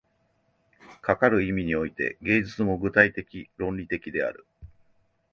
[1.03, 4.47] かかる意味において、芸術も具体的論理的である。